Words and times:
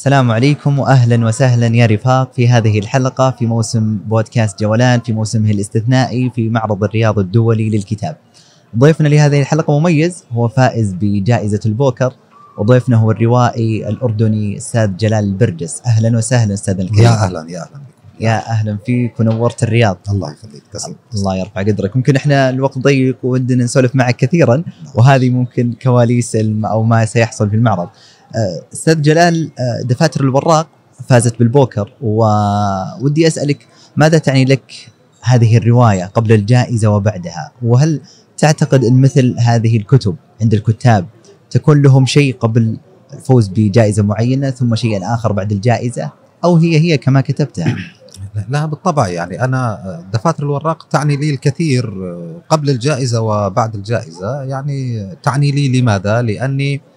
السلام 0.00 0.30
عليكم 0.30 0.78
واهلا 0.78 1.26
وسهلا 1.26 1.66
يا 1.66 1.86
رفاق 1.86 2.32
في 2.32 2.48
هذه 2.48 2.78
الحلقة 2.78 3.30
في 3.30 3.46
موسم 3.46 3.98
بودكاست 4.06 4.60
جولان 4.60 5.00
في 5.00 5.12
موسمه 5.12 5.50
الاستثنائي 5.50 6.30
في 6.30 6.48
معرض 6.48 6.84
الرياض 6.84 7.18
الدولي 7.18 7.70
للكتاب. 7.70 8.16
ضيفنا 8.78 9.08
لهذه 9.08 9.40
الحلقة 9.40 9.78
مميز 9.78 10.24
هو 10.32 10.48
فائز 10.48 10.92
بجائزة 11.00 11.60
البوكر 11.66 12.12
وضيفنا 12.58 12.96
هو 12.96 13.10
الروائي 13.10 13.88
الأردني 13.88 14.56
أستاذ 14.56 14.96
جلال 14.96 15.24
البرجس. 15.24 15.82
أهلا 15.86 16.18
وسهلا 16.18 16.54
أستاذ 16.54 16.80
الكريم. 16.80 17.04
يا 17.04 17.10
أهلا 17.10 17.46
يا 17.50 17.60
أهلا. 17.62 17.80
يا 18.20 18.50
أهلا 18.50 18.78
فيك 18.86 19.20
ونورت 19.20 19.62
الرياض. 19.62 19.98
الله 20.10 20.32
يخليك 20.32 20.62
تسلم 20.72 20.96
الله 21.14 21.36
يرفع 21.36 21.60
قدرك. 21.60 21.96
ممكن 21.96 22.16
إحنا 22.16 22.50
الوقت 22.50 22.78
ضيق 22.78 23.18
ودنا 23.22 23.64
نسولف 23.64 23.96
معك 23.96 24.16
كثيرا 24.16 24.64
وهذه 24.94 25.30
ممكن 25.30 25.72
كواليس 25.82 26.36
أو 26.64 26.82
ما 26.82 27.04
سيحصل 27.04 27.50
في 27.50 27.56
المعرض. 27.56 27.88
أستاذ 28.72 29.02
جلال 29.02 29.50
آه، 29.58 29.82
دفاتر 29.82 30.20
الوراق 30.20 30.68
فازت 31.08 31.38
بالبوكر 31.38 31.92
وودي 32.00 33.26
أسألك 33.26 33.66
ماذا 33.96 34.18
تعني 34.18 34.44
لك 34.44 34.90
هذه 35.22 35.56
الرواية 35.56 36.04
قبل 36.04 36.32
الجائزة 36.32 36.88
وبعدها؟ 36.90 37.52
وهل 37.62 38.00
تعتقد 38.38 38.84
أن 38.84 39.00
مثل 39.00 39.36
هذه 39.38 39.76
الكتب 39.76 40.16
عند 40.40 40.54
الكتاب 40.54 41.06
تكون 41.50 41.82
لهم 41.82 42.06
شيء 42.06 42.36
قبل 42.36 42.78
الفوز 43.12 43.48
بجائزة 43.48 44.02
معينة 44.02 44.50
ثم 44.50 44.74
شيء 44.74 45.14
آخر 45.14 45.32
بعد 45.32 45.52
الجائزة؟ 45.52 46.10
أو 46.44 46.56
هي 46.56 46.78
هي 46.78 46.98
كما 46.98 47.20
كتبتها؟ 47.20 47.76
لا 48.48 48.66
بالطبع 48.66 49.08
يعني 49.08 49.44
أنا 49.44 50.04
دفاتر 50.12 50.42
الوراق 50.42 50.88
تعني 50.90 51.16
لي 51.16 51.30
الكثير 51.30 51.90
قبل 52.48 52.70
الجائزة 52.70 53.20
وبعد 53.20 53.74
الجائزة 53.74 54.42
يعني 54.42 55.08
تعني 55.22 55.50
لي 55.50 55.80
لماذا؟ 55.80 56.22
لأني 56.22 56.74
آه، 56.74 56.89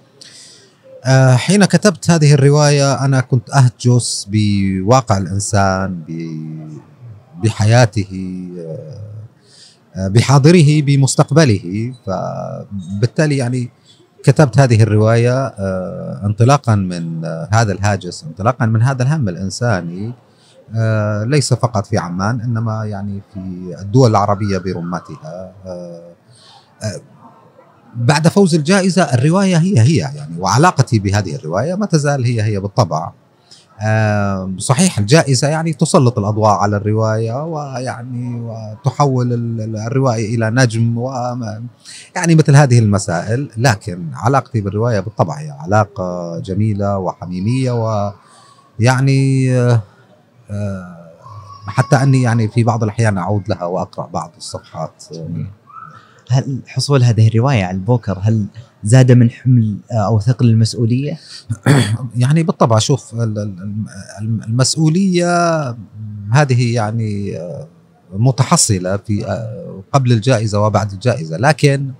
حين 1.35 1.65
كتبت 1.65 2.09
هذه 2.11 2.33
الرواية 2.33 2.93
أنا 3.05 3.19
كنت 3.21 3.49
أهجس 3.49 4.27
بواقع 4.31 5.17
الإنسان 5.17 5.95
ب- 6.07 6.77
بحياته 7.43 8.47
آه، 9.95 10.07
بحاضره 10.07 10.81
بمستقبله. 10.81 11.93
فبالتالي 12.05 13.37
يعني 13.37 13.69
كتبت 14.23 14.59
هذه 14.59 14.83
الرواية 14.83 15.45
آه، 15.47 16.21
انطلاقا 16.25 16.75
من 16.75 17.25
آه، 17.25 17.47
هذا 17.51 17.71
الهاجس 17.73 18.23
انطلاقا 18.23 18.65
من 18.65 18.81
هذا 18.81 19.03
الهم 19.03 19.29
الإنساني. 19.29 20.13
آه، 20.75 21.23
ليس 21.23 21.53
فقط 21.53 21.85
في 21.85 21.97
عمان 21.97 22.41
إنما 22.41 22.85
يعني 22.85 23.21
في 23.33 23.39
الدول 23.81 24.09
العربية 24.11 24.57
برمتها 24.57 25.51
آه، 25.65 26.01
آه، 26.83 27.01
بعد 27.95 28.27
فوز 28.27 28.55
الجائزة 28.55 29.03
الرواية 29.03 29.57
هي 29.57 29.79
هي 29.79 29.95
يعني 29.97 30.39
وعلاقتي 30.39 30.99
بهذه 30.99 31.35
الرواية 31.35 31.75
ما 31.75 31.85
تزال 31.85 32.25
هي 32.25 32.41
هي 32.43 32.59
بالطبع. 32.59 33.11
صحيح 34.57 34.99
الجائزة 34.99 35.47
يعني 35.47 35.73
تسلط 35.73 36.17
الأضواء 36.19 36.51
على 36.51 36.77
الرواية 36.77 37.43
ويعني 37.45 38.41
وتحول 38.41 39.33
ال- 39.33 39.61
ال- 39.61 39.77
الروائي 39.77 40.35
إلى 40.35 40.49
نجم 40.49 40.97
و 40.97 41.11
يعني 42.15 42.35
مثل 42.35 42.55
هذه 42.55 42.79
المسائل. 42.79 43.49
لكن 43.57 44.07
علاقتي 44.13 44.61
بالرواية 44.61 44.99
بالطبع 44.99 45.33
هي 45.39 45.49
علاقة 45.51 46.39
جميلة 46.39 46.97
وحميمية 46.97 47.71
ويعني 48.79 49.51
آه، 50.51 51.09
حتى 51.67 51.95
أني 51.95 52.21
يعني 52.21 52.47
في 52.47 52.63
بعض 52.63 52.83
الأحيان 52.83 53.17
أعود 53.17 53.49
لها 53.49 53.63
وأقرأ 53.65 54.07
بعض 54.07 54.31
الصفحات. 54.37 55.03
هل 56.29 56.59
حصول 56.67 57.03
هذه 57.03 57.27
الرواية 57.27 57.63
على 57.63 57.75
البوكر 57.77 58.19
هل 58.21 58.45
زاد 58.83 59.11
من 59.11 59.29
حمل 59.29 59.77
آه، 59.91 59.95
أو 60.07 60.19
ثقل 60.19 60.49
المسؤولية؟ 60.49 61.19
يعني 62.15 62.43
بالطبع 62.43 62.79
شوف 62.79 63.13
ال- 63.13 63.19
ال- 63.21 63.85
الم- 64.21 64.41
المسؤولية 64.43 65.69
هذه 66.31 66.73
يعني 66.73 67.37
آه، 67.37 67.67
متحصلة 68.13 68.97
في 68.97 69.25
آه، 69.27 69.83
قبل 69.91 70.11
الجائزة 70.11 70.59
وبعد 70.61 70.91
الجائزة. 70.91 71.37
لكن 71.37 71.91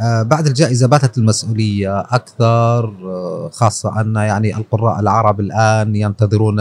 بعد 0.00 0.46
الجائزة 0.46 0.86
باتت 0.86 1.18
المسؤولية 1.18 2.00
أكثر 2.00 2.84
آه، 2.84 3.50
خاصة 3.52 4.00
أن 4.00 4.14
يعني 4.16 4.56
القراء 4.56 5.00
العرب 5.00 5.40
الآن 5.40 5.96
ينتظرون 5.96 6.60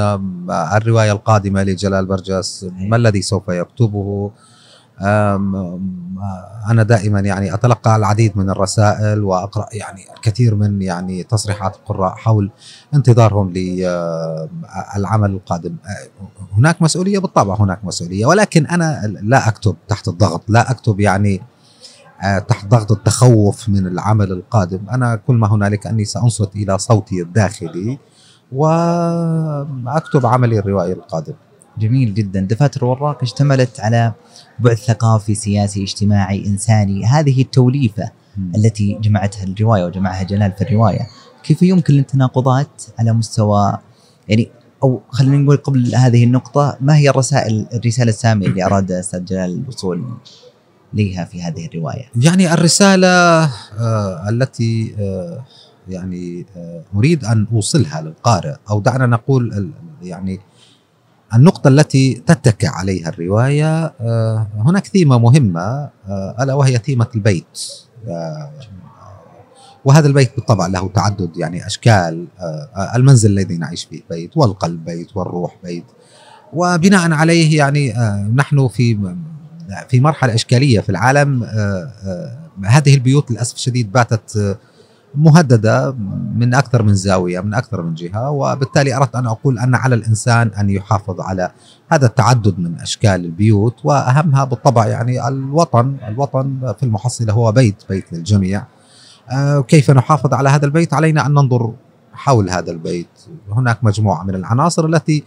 الرواية 0.50 1.12
القادمة 1.12 1.64
لجلال 1.64 2.06
برجس. 2.06 2.66
ما 2.80 2.96
الذي 2.96 3.22
سوف 3.22 3.44
يكتبه؟ 3.50 4.32
أنا 5.02 6.84
دائما 6.84 7.20
يعني 7.20 7.54
أتلقى 7.54 7.96
العديد 7.96 8.38
من 8.38 8.50
الرسائل 8.50 9.24
وأقرأ 9.24 9.66
يعني 9.74 10.02
الكثير 10.18 10.56
من 10.56 10.82
يعني 10.82 11.24
تصريحات 11.24 11.76
القراء 11.76 12.16
حول 12.16 12.52
انتظارهم 12.94 13.50
للعمل 13.50 15.32
القادم. 15.32 15.76
آه، 15.86 16.08
هناك 16.58 16.82
مسؤولية 16.82 17.20
بالطبع 17.20 17.56
هناك 17.56 17.86
مسؤولية 17.86 18.26
ولكن 18.26 18.66
أنا 18.66 19.02
لا 19.22 19.48
أكتب 19.48 19.76
تحت 19.88 20.08
الضغط 20.08 20.44
لا 20.48 20.72
أكتب 20.72 21.00
يعني 21.00 21.42
آه، 22.24 22.40
تحت 22.40 22.66
ضغط 22.68 22.92
التخوف 22.92 23.70
من 23.70 23.88
العمل 23.88 24.32
القادم. 24.32 24.80
أنا 24.92 25.16
كل 25.16 25.36
ما 25.36 25.48
هنالك 25.48 25.88
أني 25.88 26.06
سأنصت 26.06 26.56
إلى 26.56 26.78
صوتي 26.78 27.22
الداخلي 27.22 28.00
وأكتب 28.52 30.26
عملي 30.26 30.60
الروائي 30.60 30.94
القادم. 30.94 31.34
جميل 31.80 32.14
جدا. 32.14 32.40
دفاتر 32.40 32.86
وراق 32.86 33.22
اشتملت 33.22 33.80
على 33.80 34.14
بعد 34.60 34.76
ثقافي 34.76 35.36
سياسي 35.36 35.84
اجتماعي 35.84 36.46
إنساني. 36.46 37.06
هذه 37.06 37.42
التوليفة 37.42 38.12
التي 38.56 38.98
جمعتها 39.02 39.44
الرواية 39.44 39.86
وجمعها 39.86 40.24
جلال 40.24 40.52
في 40.52 40.62
الرواية 40.62 41.08
كيف 41.44 41.62
يمكن 41.62 42.00
التناقضات 42.00 42.84
على 43.00 43.14
مستوى 43.14 43.78
يعني 44.30 44.50
أو 44.84 45.02
خلينا 45.10 45.38
نقول 45.38 45.58
قبل 45.58 45.96
هذه 45.96 46.24
النقطة 46.24 46.78
ما 46.82 46.98
هي 46.98 47.10
الرسائل 47.10 47.68
الرسالة 47.74 48.10
السامية 48.10 48.48
اللي 48.48 48.66
أراد 48.66 48.92
أستاذ 48.92 49.26
جلال 49.26 49.62
الوصول 49.64 50.04
ليها 50.94 51.26
في 51.26 51.42
هذه 51.42 51.66
الرواية؟ 51.66 52.06
يعني 52.22 52.54
الرسالة 52.54 53.08
آه 53.08 54.30
التي 54.30 54.96
آه 55.00 55.46
يعني 55.90 56.46
آه 56.58 56.84
أريد 56.96 57.26
أن 57.26 57.48
أوصلها 57.54 58.02
للقارئ 58.02 58.56
أو 58.70 58.80
دعنا 58.80 59.06
نقول 59.06 59.72
يعني 60.02 60.40
النقطة 61.36 61.68
التي 61.68 62.24
تتكئ 62.28 62.68
عليها 62.68 63.10
الرواية 63.10 63.94
آه 64.02 64.48
هناك 64.58 64.88
ثيمة 64.88 65.18
مهمة 65.20 65.90
آه 66.08 66.36
ألا 66.40 66.54
وهي 66.54 66.78
ثيمة 66.78 67.08
البيت. 67.16 67.60
آه 68.08 68.52
وهذا 69.86 70.08
البيت 70.08 70.36
بالطبع 70.36 70.68
له 70.68 70.88
تعدد 70.88 71.38
يعني 71.38 71.68
أشكال 71.68 72.28
المنزل 72.96 73.32
الذي 73.32 73.58
نعيش 73.58 73.84
فيه 73.84 74.02
بيت 74.10 74.38
والقلب 74.38 74.86
بيت 74.86 75.18
والروح 75.18 75.58
بيت. 75.64 75.86
وبناء 76.54 77.12
عليه 77.12 77.58
يعني 77.58 77.94
نحن 78.36 78.68
في 78.68 79.16
في 79.90 80.00
مرحلة 80.00 80.34
إشكالية 80.34 80.80
في 80.80 80.90
العالم 80.90 81.44
هذه 82.66 82.94
البيوت 82.94 83.32
للأسف 83.32 83.56
الشديد 83.56 83.92
باتت 83.92 84.58
مهددة 85.16 85.92
من 86.36 86.54
أكثر 86.54 86.84
من 86.84 86.94
زاوية 86.94 87.40
من 87.40 87.54
أكثر 87.54 87.82
من 87.82 87.94
جهة 87.94 88.30
وبالتالي 88.30 88.98
أردت 88.98 89.16
أن 89.16 89.28
أقول 89.28 89.60
أن 89.60 89.76
على 89.76 89.96
الإنسان 89.96 90.48
أن 90.48 90.70
يحافظ 90.70 91.22
على 91.22 91.52
هذا 91.90 92.06
التعدد 92.06 92.60
من 92.60 92.80
أشكال 92.80 93.26
البيوت 93.26 93.76
وأهمها 93.84 94.44
بالطبع 94.44 94.88
يعني 94.88 95.28
الوطن 95.28 95.98
الوطن 96.08 96.74
في 96.80 96.84
المحصلة 96.84 97.34
هو 97.34 97.52
بيت 97.52 97.84
بيت 97.90 98.14
للجميع. 98.14 98.64
آه، 99.32 99.62
كيف 99.62 99.92
نحافظ 99.92 100.34
على 100.34 100.50
هذا 100.50 100.66
البيت؟ 100.66 100.94
علينا 100.94 101.26
أن 101.26 101.32
ننظر 101.32 101.74
حول 102.14 102.50
هذا 102.50 102.72
البيت. 102.72 103.08
هناك 103.52 103.84
مجموعة 103.84 104.24
من 104.24 104.36
العناصر 104.36 104.86
التي 104.86 105.24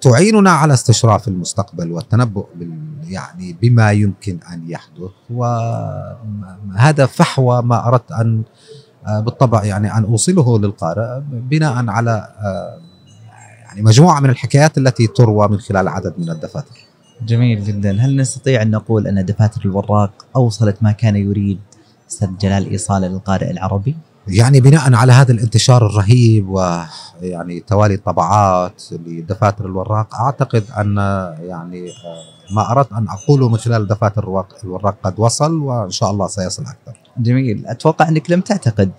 تعيننا 0.00 0.50
على 0.50 0.74
استشراف 0.74 1.28
المستقبل 1.28 1.92
والتنبؤ 1.92 2.46
يعني 3.08 3.56
بما 3.62 3.92
يمكن 3.92 4.38
أن 4.52 4.70
يحدث. 4.70 5.10
وهذا 5.30 7.06
فحوى 7.06 7.62
ما 7.62 7.88
أردت 7.88 8.12
أن 8.12 8.42
آه، 9.06 9.20
بالطبع 9.20 9.64
يعني 9.64 9.96
أن 9.96 10.04
أوصله 10.04 10.58
للقارئ 10.58 11.20
بناء 11.30 11.88
على 11.88 12.28
آه، 12.40 12.78
يعني 13.64 13.82
مجموعة 13.82 14.20
من 14.20 14.30
الحكايات 14.30 14.78
التي 14.78 15.06
تروى 15.06 15.48
من 15.48 15.58
خلال 15.58 15.88
عدد 15.88 16.14
من 16.18 16.30
الدفاتر. 16.30 16.76
جميل 17.26 17.64
جدا. 17.64 18.00
هل 18.00 18.16
نستطيع 18.16 18.62
أن 18.62 18.70
نقول 18.70 19.06
أن 19.06 19.24
دفاتر 19.24 19.60
الوراق 19.64 20.26
أوصلت 20.36 20.76
ما 20.82 20.92
كان 20.92 21.16
يريد؟ 21.16 21.58
أستاذ 22.10 22.28
جلال 22.40 22.70
ايصاله 22.70 23.08
للقارئ 23.08 23.50
العربي. 23.50 23.96
يعني 24.28 24.60
بناء 24.60 24.94
على 24.94 25.12
هذا 25.12 25.32
الانتشار 25.32 25.86
الرهيب 25.86 26.48
ويعني 26.48 27.60
توالي 27.60 27.94
الطبعات 27.94 28.82
لدفاتر 29.06 29.66
الوراق 29.66 30.14
أعتقد 30.14 30.64
أن 30.78 30.96
يعني 31.48 31.88
آه، 31.88 32.54
ما 32.54 32.70
أردت 32.70 32.92
أن 32.92 33.08
أقوله 33.08 33.48
من 33.48 33.56
خلال 33.56 33.86
دفاتر 33.86 34.24
الوراق- 34.64 34.96
قد 35.02 35.14
وصل 35.20 35.58
وإن 35.58 35.90
شاء 35.90 36.10
الله 36.10 36.26
سيصل 36.26 36.62
أكثر. 36.62 36.98
جميل. 37.18 37.66
أتوقع 37.66 38.08
أنك 38.08 38.30
لم 38.30 38.40
تعتقد 38.40 38.90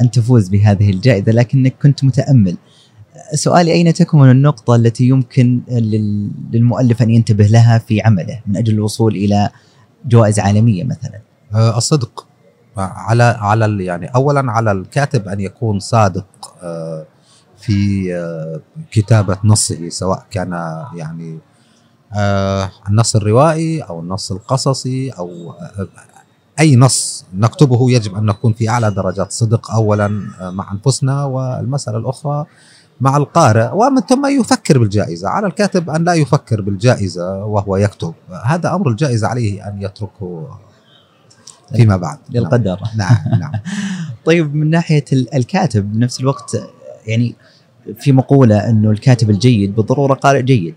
أن 0.00 0.10
تفوز 0.10 0.48
بهذه 0.48 0.90
الجائزة 0.90 1.32
لكنك 1.32 1.74
كنت 1.82 2.04
متأمل. 2.04 2.56
سؤالي 3.34 3.72
أين 3.72 3.94
تكمن 3.94 4.30
النقطة 4.30 4.74
التي 4.76 5.04
يمكن 5.08 5.60
لل- 5.70 6.30
للمؤلف 6.52 7.02
أن 7.02 7.10
ينتبه 7.10 7.46
لها 7.46 7.78
في 7.78 8.00
عمله 8.02 8.40
من 8.46 8.56
أجل 8.56 8.74
الوصول 8.74 9.16
إلى 9.16 9.50
جوائز 10.06 10.38
عالمية 10.40 10.84
مثلا؟ 10.84 11.20
آه، 11.54 11.78
الصدق. 11.78 12.26
على 12.76 13.22
على 13.22 13.84
يعني 13.84 14.06
اولا 14.06 14.52
على 14.52 14.72
الكاتب 14.72 15.28
أن 15.28 15.40
يكون 15.40 15.78
صادق 15.78 16.26
آه، 16.62 17.06
في 17.58 18.08
آه، 18.14 18.60
كتابة 18.90 19.38
نصه 19.44 19.88
سواء 19.88 20.26
كان 20.30 20.52
يعني 20.94 21.38
آه، 22.12 22.70
النص 22.88 23.16
الروائي 23.16 23.80
أو 23.80 24.00
النص 24.00 24.32
القصصي 24.32 25.10
أو 25.10 25.54
أي 26.60 26.76
نص 26.76 27.24
نكتبه 27.34 27.90
يجب 27.90 28.14
أن 28.14 28.26
نكون 28.26 28.52
في 28.52 28.68
أعلى 28.68 28.90
درجات 28.90 29.32
صدق 29.32 29.70
اولا 29.70 30.08
مع 30.40 30.72
أنفسنا 30.72 31.24
والمسألة 31.24 31.98
الأخرى 31.98 32.46
مع 33.00 33.16
القارئ. 33.16 33.70
ومن 33.72 34.00
ثم 34.00 34.26
يفكر 34.26 34.78
بالجائزة، 34.78 35.28
على 35.28 35.46
الكاتب 35.46 35.90
أن 35.90 36.04
لا 36.04 36.14
يفكر 36.14 36.60
بالجائزة 36.60 37.44
وهو 37.44 37.76
يكتب، 37.76 38.14
هذا 38.44 38.74
أمر 38.74 38.88
الجائزة 38.88 39.28
عليه 39.28 39.68
أن 39.68 39.82
يتركه 39.82 40.58
فيما 41.76 41.96
بعد. 41.96 42.18
للقدر. 42.30 42.80
نعم 42.96 43.16
نعم. 43.40 43.52
طيب 44.26 44.54
من 44.54 44.70
ناحية 44.70 45.04
الكاتب 45.12 45.92
بنفس 45.92 46.20
الوقت 46.20 46.56
يعني 47.06 47.34
في 48.00 48.12
مقولة 48.12 48.70
إنه 48.70 48.90
الكاتب 48.90 49.30
الجيد 49.30 49.74
بالضرورة 49.74 50.14
قارئ 50.14 50.42
جيد. 50.42 50.74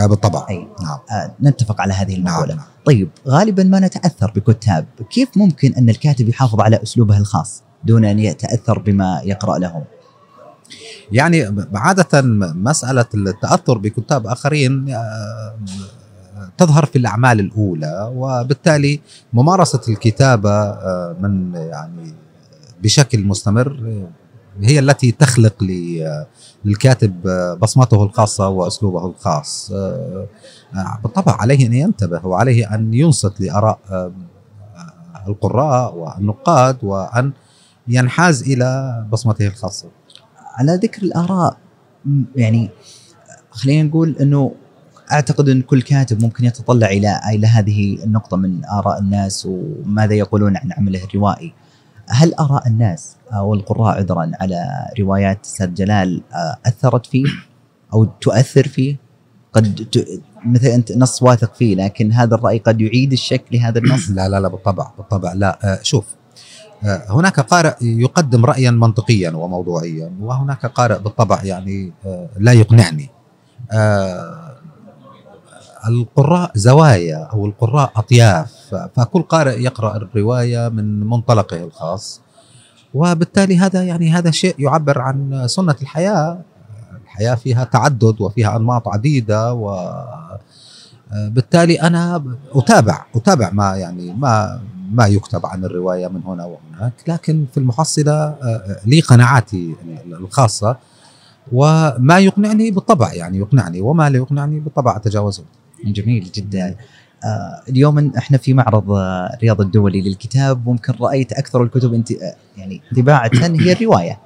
آه 0.00 0.06
بالطبع. 0.06 0.46
أي. 0.50 0.56
نعم. 0.82 0.98
آه 1.10 1.34
نتفق 1.42 1.80
على 1.80 1.92
هذه 1.92 2.16
نعم، 2.16 2.26
المقولة. 2.26 2.54
نعم. 2.54 2.64
طيب 2.84 3.08
غالبا 3.28 3.62
ما 3.62 3.80
نتأثر 3.80 4.30
بكتاب 4.36 4.86
كيف 5.10 5.28
ممكن 5.36 5.74
أن 5.74 5.90
الكاتب 5.90 6.28
يحافظ 6.28 6.60
على 6.60 6.82
أسلوبه 6.82 7.18
الخاص 7.18 7.62
دون 7.84 8.04
أن 8.04 8.18
يتأثر 8.18 8.78
بما 8.78 9.20
يقرأ 9.24 9.58
لهم 9.58 9.84
يعني 11.12 11.64
عادة 11.74 12.22
مسألة 12.54 13.06
التأثر 13.14 13.78
بكتاب 13.78 14.26
آخرين 14.26 14.90
آه، 14.90 15.56
تظهر 16.58 16.86
في 16.86 16.98
الأعمال 16.98 17.40
الأولى 17.40 18.12
وبالتالي 18.14 19.00
ممارسة 19.32 19.80
الكتابة 19.88 20.50
آه، 20.50 21.16
من 21.20 21.54
يعني 21.54 22.14
بشكل 22.82 23.24
مستمر 23.24 24.02
هي 24.60 24.78
التي 24.78 25.12
تخلق 25.12 25.64
للكاتب 26.64 27.28
بصمته 27.60 28.04
الخاصة 28.04 28.48
وأسلوبه 28.48 29.06
الخاص. 29.06 29.72
بالطبع 31.02 31.36
عليه 31.40 31.66
أن 31.66 31.72
ينتبه 31.72 32.26
وعليه 32.26 32.74
أن 32.74 32.94
ينصت 32.94 33.40
لآراء 33.40 33.78
القراء 35.28 35.94
والنقاد 35.94 36.78
وأن 36.82 37.32
ينحاز 37.88 38.42
إلى 38.42 39.06
بصمته 39.12 39.46
الخاصة. 39.46 39.88
على 40.54 40.74
ذكر 40.82 41.02
الآراء 41.02 41.56
يعني 42.36 42.70
خلينا 43.50 43.88
نقول 43.88 44.16
أنه 44.20 44.54
أعتقد 45.12 45.48
إن 45.48 45.62
كل 45.62 45.82
كاتب 45.82 46.22
ممكن 46.22 46.44
يتطلع 46.44 46.86
إلى 46.86 47.20
إلى 47.34 47.46
هذه 47.46 48.04
النقطة 48.04 48.36
من 48.36 48.64
آراء 48.64 49.00
الناس 49.00 49.46
وماذا 49.46 50.14
يقولون 50.14 50.56
عن 50.56 50.72
عمله 50.72 51.04
الروائي. 51.04 51.52
هل 52.08 52.34
آراء 52.34 52.68
الناس 52.68 53.16
أو 53.32 53.54
القراء 53.54 53.98
عذرا 53.98 54.32
على 54.40 54.88
روايات 55.00 55.44
أستاذ 55.44 55.74
جلال 55.74 56.22
آه، 56.34 56.58
أثرت 56.66 57.06
فيه 57.06 57.24
أو 57.94 58.04
تؤثر 58.04 58.68
فيه؟ 58.68 58.96
قد 59.52 59.88
ت... 59.92 60.22
مثل 60.46 60.66
أنت 60.66 60.92
نص 60.92 61.22
واثق 61.22 61.54
فيه 61.54 61.74
لكن 61.74 62.12
هذا 62.12 62.34
الرأي 62.34 62.58
قد 62.58 62.80
يعيد 62.80 63.12
الشك 63.12 63.44
لهذا 63.52 63.78
النص 63.78 64.10
لا 64.10 64.28
لا 64.28 64.40
لا 64.40 64.48
بالطبع 64.48 64.90
بالطبع 64.98 65.32
لا 65.32 65.58
آه، 65.64 65.78
شوف 65.82 66.04
آه، 66.84 67.06
هناك 67.10 67.40
قارئ 67.40 67.74
يقدم 67.80 68.44
رايا 68.44 68.70
منطقيا 68.70 69.30
وموضوعيا 69.30 70.12
وهناك 70.20 70.66
قارئ 70.66 70.98
بالطبع 70.98 71.42
يعني 71.44 71.92
لا 72.38 72.52
يقنعني 72.52 73.10
القراء 75.88 76.50
زوايا 76.54 77.28
أو 77.32 77.46
القراء 77.46 77.92
أطياف. 77.96 78.74
فكل 78.96 79.22
قارئ 79.22 79.62
يقرأ 79.62 79.96
الرواية 79.96 80.68
من 80.68 81.00
منطلقه 81.00 81.64
الخاص. 81.64 82.20
وبالتالي 82.94 83.58
هذا 83.58 83.82
يعني 83.82 84.10
هذا 84.10 84.30
شيء 84.30 84.54
يعبر 84.58 84.98
عن 84.98 85.44
سنة 85.46 85.76
الحياة. 85.82 86.40
الحياة 87.04 87.34
فيها 87.34 87.64
تعدد 87.64 88.20
وفيها 88.20 88.56
أنماط 88.56 88.88
عديدة 88.88 89.54
و 89.54 89.92
بالتالي 91.12 91.80
أنا 91.82 92.24
أتابع 92.54 93.04
أتابع 93.16 93.50
ما 93.50 93.76
يعني 93.76 94.12
ما 94.12 94.60
ما 94.92 95.06
يكتب 95.06 95.46
عن 95.46 95.64
الرواية 95.64 96.08
من 96.08 96.22
هنا 96.22 96.44
وهناك 96.44 96.92
لكن 97.08 97.46
في 97.52 97.58
المحصلة 97.60 98.34
لي 98.86 99.00
قناعاتي 99.00 99.74
الخاصة. 100.06 100.76
وما 101.52 102.18
يقنعني 102.18 102.70
بالطبع 102.70 103.12
يعني 103.14 103.38
يقنعني 103.38 103.80
وما 103.80 104.10
لا 104.10 104.16
يقنعني 104.16 104.60
بالطبع 104.60 104.96
أتجاوزه. 104.96 105.44
جميل 105.84 106.30
جدا. 106.34 106.76
آه 107.24 107.62
اليوم 107.68 108.12
إحنا 108.16 108.38
في 108.38 108.54
معرض 108.54 108.90
آه 108.90 109.30
الرياض 109.34 109.60
الدولي 109.60 110.00
للكتاب 110.00 110.68
ممكن 110.68 110.94
رأيت 111.00 111.32
أكثر 111.32 111.62
الكتب 111.62 111.94
انت 111.94 112.12
آه 112.12 112.34
يعني 112.56 112.82
طباعه 112.96 113.30
هي 113.34 113.72
الرواية. 113.72 114.18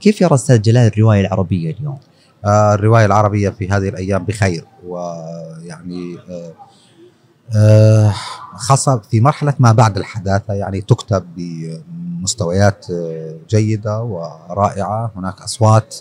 كيف 0.00 0.20
يرى 0.20 0.34
أستاذ 0.34 0.62
جلال 0.62 0.92
الرواية 0.92 1.20
العربية 1.20 1.70
اليوم؟ 1.70 1.98
آه 2.44 2.74
الرواية 2.74 3.06
العربية 3.06 3.48
في 3.50 3.68
هذه 3.68 3.88
الأيام 3.88 4.24
بخير 4.24 4.64
ويعني 4.86 6.16
آه 6.30 6.52
آه 7.56 8.14
خاصة 8.54 8.98
في 9.10 9.20
مرحلة 9.20 9.54
ما 9.58 9.72
بعد 9.72 9.96
الحداثة 9.96 10.54
يعني 10.54 10.80
تكتب 10.80 11.24
بمستويات 11.36 12.86
جيدة 13.50 14.02
ورائعة. 14.02 15.12
هناك 15.16 15.40
أصوات 15.42 15.96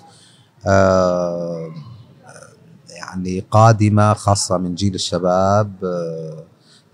آه 0.68 1.70
يعني 3.10 3.44
قادمة 3.52 4.14
خاصة 4.14 4.58
من 4.58 4.76
جيل 4.76 4.96
الشباب 4.96 5.72
آه، 5.84 6.44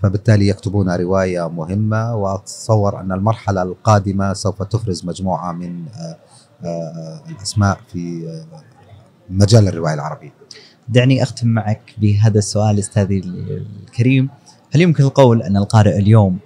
فبالتالي 0.01 0.47
يكتبون 0.47 0.89
رواية 0.89 1.49
مهمة. 1.49 2.15
وأتصور 2.15 2.99
أن 2.99 3.11
المرحلة 3.11 3.61
القادمة 3.61 4.33
سوف 4.33 4.63
تفرز 4.63 5.05
مجموعة 5.05 5.51
من 5.51 5.85
آه، 5.87 6.17
آه، 6.65 7.21
الأسماء 7.29 7.77
في 7.93 8.25
مجال 9.29 9.67
الرواية 9.67 9.93
العربية. 9.93 10.33
دعني 10.89 11.23
أختم 11.23 11.47
معك 11.47 11.95
بهذا 11.97 12.37
السؤال 12.37 12.79
أستاذي 12.79 13.19
الكريم، 13.19 14.29
هل 14.71 14.81
يمكن 14.81 15.03
القول 15.03 15.41
أن 15.41 15.57
القارئ 15.57 15.97
اليوم 15.97 16.39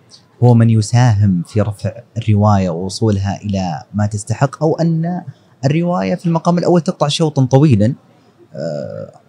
هو 0.43 0.53
من 0.53 0.69
يساهم 0.69 1.43
في 1.47 1.61
رفع 1.61 1.91
الرواية 2.17 2.69
ووصولها 2.69 3.41
إلى 3.41 3.83
ما 3.93 4.05
تستحق 4.05 4.63
أو 4.63 4.75
أن 4.75 5.21
الرواية 5.65 6.15
في 6.15 6.25
المقام 6.25 6.57
الأول 6.57 6.81
تقطع 6.81 7.07
شوطا 7.07 7.45
طويلا؟ 7.45 7.93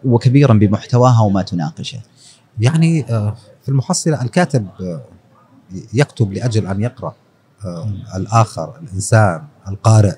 وكبيرا 0.05 0.55
بمحتواها 0.55 1.21
وما 1.21 1.43
تناقشه. 1.43 2.01
يعني 2.61 3.05
آه، 3.11 3.35
في 3.63 3.69
المحصلة 3.69 4.23
الكاتب 4.23 4.67
آه، 4.81 5.01
يكتب 5.95 6.33
لأجل 6.33 6.67
أن 6.67 6.83
يقرأ 6.83 7.15
الآخر 8.15 8.79
الإنسان 8.83 9.43
القارئ. 9.69 10.17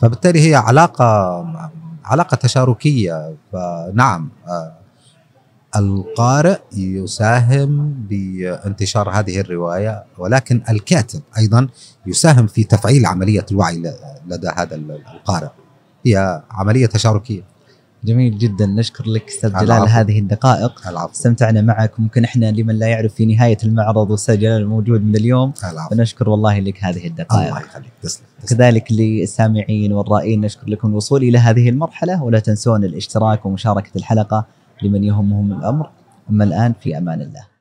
فبالتالي 0.00 0.50
هي 0.50 0.54
علاقة 0.54 1.44
علاقة 2.04 2.34
تشاركية. 2.34 3.34
فنعم 3.52 4.28
القارئ 5.76 6.58
يساهم 6.72 7.94
بانتشار 8.10 9.10
هذه 9.10 9.40
الرواية 9.40 10.04
ولكن 10.18 10.62
الكاتب 10.70 11.20
أيضا 11.38 11.68
يساهم 12.06 12.46
في 12.46 12.64
تفعيل 12.64 13.06
عملية 13.06 13.46
الوعي 13.50 13.94
لدى 14.26 14.48
هذا 14.56 14.74
القارئ. 14.74 15.48
هي 16.06 16.42
عملية 16.50 16.86
تشاركية. 16.86 17.42
جميل 18.04 18.38
جدا. 18.38 18.66
نشكر 18.66 19.04
لك 19.06 19.28
أستاذ 19.28 19.52
جلال. 19.60 19.88
هذه 19.88 20.18
الدقائق. 20.18 20.88
العفو. 20.88 21.12
استمتعنا 21.12 21.62
معك 21.62 22.00
ممكن 22.00 22.24
إحنا 22.24 22.50
لمن 22.50 22.74
لا 22.74 22.86
يعرف 22.86 23.14
في 23.14 23.26
نهاية 23.26 23.58
المعرض 23.64 24.10
وأستاذ 24.10 24.38
جلال 24.38 24.68
موجود 24.68 25.02
من 25.02 25.16
اليوم 25.16 25.52
العفو. 25.72 25.94
فنشكر 25.94 26.28
والله 26.28 26.58
لك 26.58 26.84
هذه 26.84 27.06
الدقائق. 27.06 27.48
الله 27.48 27.60
يخليك 27.60 27.92
تسلم. 28.02 28.24
كذلك 28.48 28.92
للسامعين 28.92 29.92
والرائين 29.92 30.40
نشكر 30.40 30.68
لكم 30.68 30.88
الوصول 30.88 31.22
إلى 31.22 31.38
هذه 31.38 31.68
المرحلة 31.68 32.22
ولا 32.22 32.38
تنسون 32.38 32.84
الاشتراك 32.84 33.46
ومشاركة 33.46 33.90
الحلقة 33.96 34.46
لمن 34.82 35.04
يهمهم 35.04 35.52
الأمر. 35.52 35.90
أما 36.30 36.44
الآن 36.44 36.74
في 36.80 36.98
أمان 36.98 37.20
الله. 37.20 37.57